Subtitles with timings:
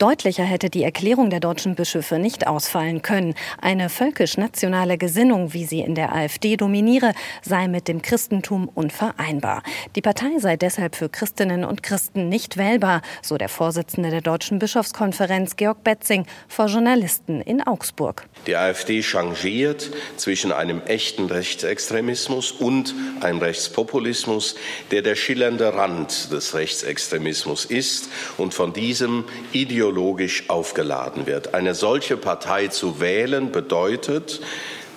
[0.00, 3.34] Deutlicher hätte die Erklärung der deutschen Bischöfe nicht ausfallen können.
[3.60, 9.62] Eine völkisch-nationale Gesinnung, wie sie in der AfD dominiere, sei mit dem Christentum unvereinbar.
[9.96, 14.58] Die Partei sei deshalb für Christinnen und Christen nicht wählbar, so der Vorsitzende der Deutschen
[14.58, 18.26] Bischofskonferenz Georg Betzing vor Journalisten in Augsburg.
[18.46, 24.54] Die AfD changiert zwischen einem echten Rechtsextremismus und einem Rechtspopulismus,
[24.92, 28.08] der der schillernde Rand des Rechtsextremismus ist
[28.38, 31.54] und von diesem ideologischen ideologisch aufgeladen wird.
[31.54, 34.40] Eine solche Partei zu wählen bedeutet,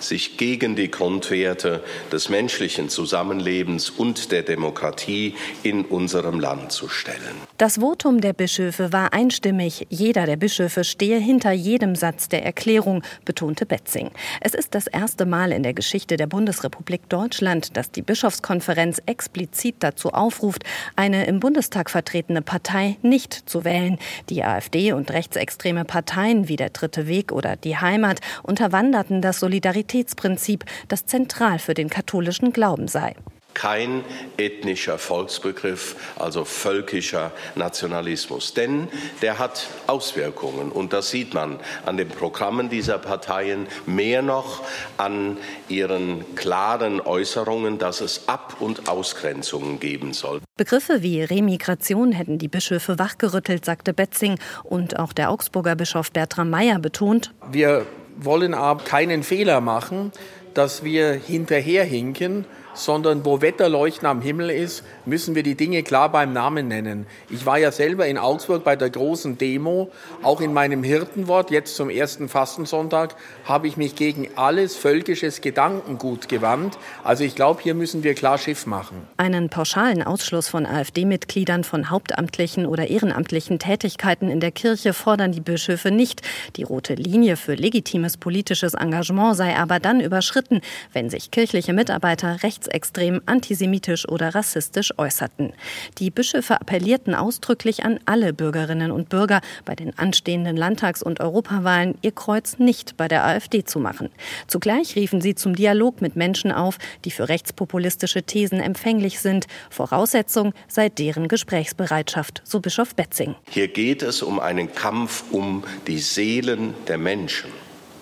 [0.04, 1.82] sich gegen die Grundwerte
[2.12, 7.34] des menschlichen Zusammenlebens und der Demokratie in unserem Land zu stellen.
[7.58, 9.86] Das Votum der Bischöfe war einstimmig.
[9.88, 14.10] Jeder der Bischöfe stehe hinter jedem Satz der Erklärung, betonte Betzing.
[14.40, 19.76] Es ist das erste Mal in der Geschichte der Bundesrepublik Deutschland, dass die Bischofskonferenz explizit
[19.78, 20.64] dazu aufruft,
[20.96, 23.98] eine im Bundestag vertretene Partei nicht zu wählen.
[24.30, 29.93] Die AfD und rechtsextreme Parteien wie der Dritte Weg oder die Heimat unterwanderten das Solidaritäts
[29.94, 33.14] Neutralitätsprinzip, das zentral für den katholischen Glauben sei
[33.54, 34.04] kein
[34.36, 38.52] ethnischer Volksbegriff, also völkischer Nationalismus.
[38.52, 38.88] Denn
[39.22, 44.64] der hat Auswirkungen und das sieht man an den Programmen dieser Parteien, mehr noch
[44.96, 50.40] an ihren klaren Äußerungen, dass es Ab- und Ausgrenzungen geben soll.
[50.56, 56.50] Begriffe wie Remigration hätten die Bischöfe wachgerüttelt, sagte Betzing und auch der Augsburger Bischof Bertram
[56.50, 57.32] Meyer betont.
[57.50, 57.86] Wir
[58.16, 60.12] wollen aber keinen Fehler machen,
[60.54, 66.32] dass wir hinterherhinken sondern wo Wetterleuchten am Himmel ist, müssen wir die Dinge klar beim
[66.32, 67.06] Namen nennen.
[67.30, 69.90] Ich war ja selber in Augsburg bei der großen Demo,
[70.22, 73.14] auch in meinem Hirtenwort, jetzt zum ersten Fastensonntag,
[73.44, 76.78] habe ich mich gegen alles völkisches Gedankengut gewandt.
[77.02, 79.06] Also ich glaube, hier müssen wir klar Schiff machen.
[79.16, 85.40] Einen pauschalen Ausschluss von AfD-Mitgliedern von hauptamtlichen oder ehrenamtlichen Tätigkeiten in der Kirche fordern die
[85.40, 86.22] Bischöfe nicht.
[86.56, 90.60] Die rote Linie für legitimes politisches Engagement sei aber dann überschritten,
[90.92, 95.52] wenn sich kirchliche Mitarbeiter rechts rechtsextrem, antisemitisch oder rassistisch äußerten.
[95.98, 101.96] Die Bischöfe appellierten ausdrücklich an alle Bürgerinnen und Bürger, bei den anstehenden Landtags- und Europawahlen
[102.02, 104.10] ihr Kreuz nicht bei der AfD zu machen.
[104.46, 109.46] Zugleich riefen sie zum Dialog mit Menschen auf, die für rechtspopulistische Thesen empfänglich sind.
[109.70, 113.34] Voraussetzung sei deren Gesprächsbereitschaft, so Bischof Betzing.
[113.50, 117.50] Hier geht es um einen Kampf um die Seelen der Menschen.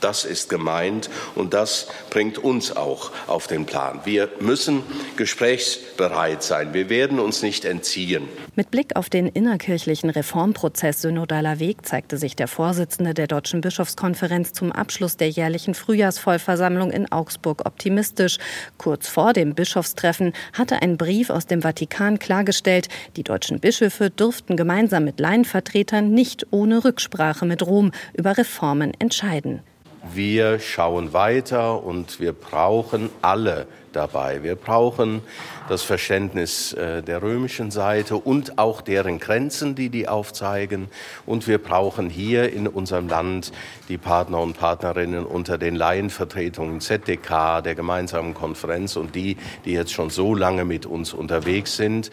[0.02, 4.00] Das ist gemeint und das bringt uns auch auf den Plan.
[4.04, 4.82] Wir müssen
[5.16, 6.74] gesprächsbereit sein.
[6.74, 8.28] Wir werden uns nicht entziehen.
[8.56, 14.52] Mit Blick auf den innerkirchlichen Reformprozess Synodaler Weg zeigte sich der Vorsitzende der Deutschen Bischofskonferenz
[14.52, 18.38] zum Abschluss der jährlichen Frühjahrsvollversammlung in Augsburg optimistisch.
[18.78, 24.56] Kurz vor dem Bischofstreffen hatte ein Brief aus dem Vatikan klargestellt, die deutschen Bischöfe dürften
[24.56, 29.62] gemeinsam mit Laienvertretern nicht ohne Rücksprache mit Rom über Reformen entscheiden.
[30.10, 34.42] Wir schauen weiter und wir brauchen alle dabei.
[34.42, 35.22] Wir brauchen
[35.68, 40.88] das Verständnis äh, der römischen Seite und auch deren Grenzen, die die aufzeigen.
[41.24, 43.52] Und wir brauchen hier in unserem Land
[43.88, 49.92] die Partner und Partnerinnen unter den Laienvertretungen ZDK, der gemeinsamen Konferenz und die, die jetzt
[49.92, 52.10] schon so lange mit uns unterwegs sind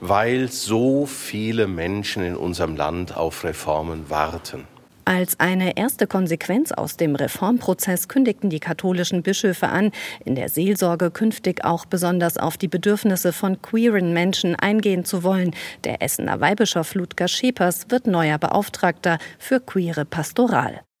[0.00, 4.66] weil so viele Menschen in unserem Land auf Reformen warten.
[5.06, 9.92] Als eine erste Konsequenz aus dem Reformprozess kündigten die katholischen Bischöfe an,
[10.24, 15.54] in der Seelsorge künftig auch besonders auf die Bedürfnisse von queeren Menschen eingehen zu wollen.
[15.84, 20.84] Der Essener Weihbischof Ludger Schepers wird neuer Beauftragter für queere Pastoral.